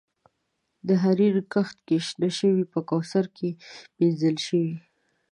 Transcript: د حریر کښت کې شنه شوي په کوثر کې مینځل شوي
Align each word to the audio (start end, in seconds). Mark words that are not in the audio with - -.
د 0.87 0.89
حریر 1.03 1.35
کښت 1.53 1.77
کې 1.87 1.97
شنه 2.07 2.29
شوي 2.39 2.63
په 2.73 2.79
کوثر 2.89 3.25
کې 3.37 3.49
مینځل 3.97 4.37
شوي 4.47 4.73